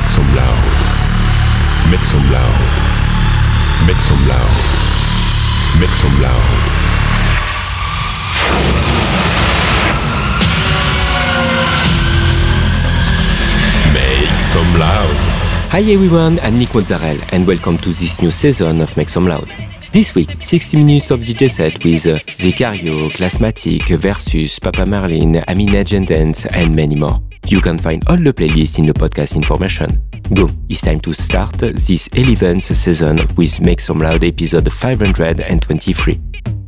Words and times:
Make 0.00 0.08
some 0.08 0.34
loud. 0.34 1.90
Make 1.90 2.04
some 2.04 2.32
loud. 2.32 2.60
Make 3.86 4.00
some 4.00 4.28
loud. 4.28 4.56
Make 5.78 5.90
some 5.90 6.22
loud. 6.22 6.46
Make 13.92 14.40
some 14.40 14.78
loud. 14.78 15.16
Hi 15.68 15.82
everyone, 15.82 16.40
I'm 16.40 16.56
Nick 16.56 16.74
Mozzarella 16.74 17.22
and 17.32 17.46
welcome 17.46 17.76
to 17.76 17.90
this 17.90 18.22
new 18.22 18.30
season 18.30 18.80
of 18.80 18.96
Make 18.96 19.10
Some 19.10 19.28
Loud. 19.28 19.52
This 19.92 20.14
week, 20.14 20.30
60 20.40 20.78
minutes 20.78 21.10
of 21.10 21.20
DJ 21.20 21.50
set 21.50 21.84
with 21.84 22.06
uh, 22.06 22.14
Zicario, 22.14 23.14
Classmatic, 23.14 23.82
Versus, 24.00 24.58
Papa 24.58 24.86
Marlin, 24.86 25.44
Amina 25.46 25.84
Dance 25.84 26.46
and 26.46 26.74
many 26.74 26.94
more. 26.94 27.20
You 27.46 27.60
can 27.60 27.78
find 27.78 28.06
all 28.08 28.16
the 28.16 28.32
playlists 28.32 28.78
in 28.78 28.86
the 28.86 28.92
podcast 28.92 29.34
information. 29.36 30.02
Go, 30.34 30.48
it's 30.68 30.82
time 30.82 31.00
to 31.00 31.12
start 31.12 31.58
this 31.58 32.08
11th 32.08 32.74
season 32.74 33.18
with 33.36 33.60
Make 33.60 33.80
Some 33.80 33.98
Loud 33.98 34.22
episode 34.22 34.72
523. 34.72 36.59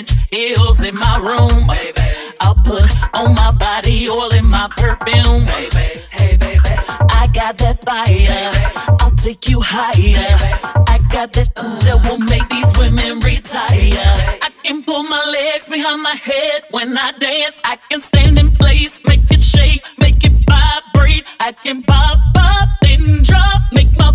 inch 0.00 0.12
heels 0.30 0.82
in 0.82 0.94
my 0.94 1.16
room. 1.18 1.70
I'll 2.40 2.54
put 2.64 2.88
on 3.14 3.34
my 3.34 3.50
body 3.52 4.08
oil 4.08 4.32
in 4.34 4.46
my 4.46 4.66
perfume. 4.70 5.44
Baby. 5.46 6.00
Hey, 6.10 6.36
baby. 6.36 6.60
I 7.20 7.28
got 7.32 7.58
that 7.58 7.84
fire. 7.84 8.50
I'll 9.00 9.16
take 9.16 9.48
you 9.48 9.60
higher. 9.60 10.36
I 10.94 10.98
got 11.12 11.32
that 11.34 11.54
that 11.54 11.98
will 12.04 12.22
make 12.32 12.48
these 12.48 12.72
women 12.78 13.18
retire. 13.20 13.68
I 14.46 14.50
can 14.64 14.82
pull 14.82 15.02
my 15.02 15.22
legs 15.38 15.68
behind 15.68 16.02
my 16.02 16.14
head 16.14 16.62
when 16.70 16.96
I 16.96 17.12
dance. 17.12 17.60
I 17.64 17.76
can 17.90 18.00
stand 18.00 18.38
in 18.38 18.50
place, 18.52 19.02
make 19.04 19.24
it 19.30 19.42
shake, 19.42 19.84
make 19.98 20.24
it 20.24 20.32
vibrate. 20.48 21.24
I 21.40 21.52
can 21.52 21.82
pop 21.82 22.18
up, 22.36 22.68
then 22.80 23.22
drop, 23.22 23.60
make 23.72 23.92
my 23.98 24.09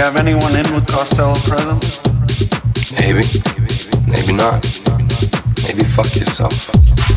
have 0.00 0.16
anyone 0.16 0.56
in 0.56 0.74
with 0.74 0.86
Costello 0.86 1.34
present? 1.44 2.00
Maybe. 2.98 3.20
Maybe 4.10 4.32
not. 4.32 4.64
Maybe 5.62 5.84
fuck 5.84 6.16
yourself. 6.16 7.09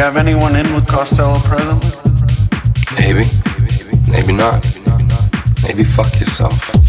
You 0.00 0.04
have 0.06 0.16
anyone 0.16 0.56
in 0.56 0.72
with 0.72 0.86
Costello 0.86 1.38
present? 1.40 1.84
Maybe. 2.94 3.28
Maybe 4.10 4.32
not. 4.32 4.64
Maybe 5.62 5.84
fuck 5.84 6.18
yourself. 6.18 6.79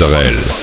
Mozzarella. 0.00 0.57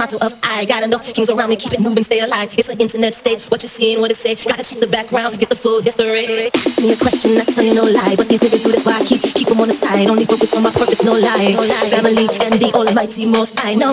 Matter 0.00 0.16
of 0.24 0.32
I 0.42 0.64
got 0.64 0.82
enough 0.82 1.12
kings 1.12 1.28
around 1.28 1.50
me, 1.50 1.56
keep 1.56 1.74
it 1.74 1.80
moving, 1.80 2.02
stay 2.02 2.20
alive. 2.20 2.48
It's 2.56 2.70
an 2.70 2.80
internet 2.80 3.14
state. 3.14 3.42
What 3.50 3.62
you 3.62 3.68
seeing, 3.68 4.00
what 4.00 4.10
it 4.10 4.16
say? 4.16 4.34
Gotta 4.34 4.64
check 4.64 4.80
the 4.80 4.86
background, 4.86 5.38
get 5.38 5.50
the 5.50 5.56
full 5.56 5.82
history. 5.82 6.48
Ask 6.54 6.80
me 6.80 6.92
a 6.92 6.96
question, 6.96 7.36
I 7.36 7.44
tell 7.44 7.62
you 7.62 7.74
no 7.74 7.84
lie. 7.84 8.16
But 8.16 8.30
these 8.30 8.40
niggas 8.40 8.64
do 8.64 8.72
this, 8.72 8.86
why 8.86 8.96
I 8.96 9.04
keep 9.04 9.20
keep 9.20 9.48
them 9.48 9.60
on 9.60 9.68
the 9.68 9.74
side. 9.74 10.08
Only 10.08 10.24
focus 10.24 10.56
on 10.56 10.62
my 10.62 10.70
purpose, 10.70 11.04
no 11.04 11.12
lie. 11.12 11.52
No 11.52 11.60
lie. 11.68 11.90
Family 11.92 12.32
and 12.40 12.54
the 12.56 12.72
Almighty 12.72 13.26
Most 13.26 13.60
I 13.60 13.74
know. 13.74 13.92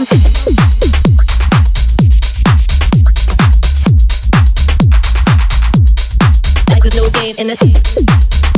Life 6.72 6.86
is 6.86 6.96
no 6.96 7.10
gain 7.20 7.36
in 7.36 7.52
a 7.52 8.57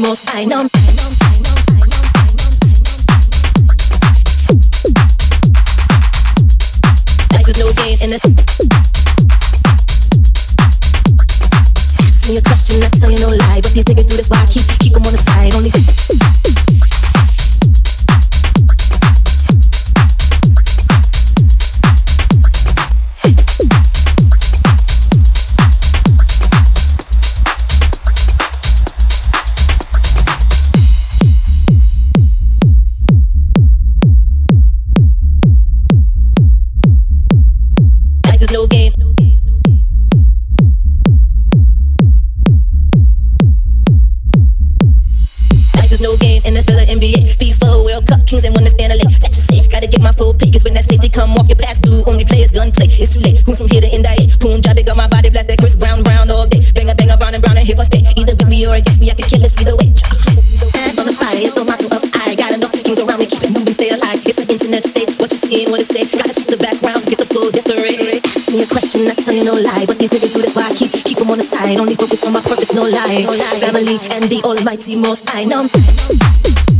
most 0.00 0.34
I 0.34 0.44
know. 0.46 1.19
Only 71.80 71.94
focus 71.94 72.24
on 72.26 72.32
my 72.32 72.40
purpose, 72.40 72.74
no 72.74 72.82
lie. 72.82 73.24
Family 73.60 73.96
and 74.12 74.24
the 74.24 74.42
Almighty 74.44 74.96
Most 74.96 75.34
I 75.34 75.44
know. 75.44 75.62
Life 75.62 76.79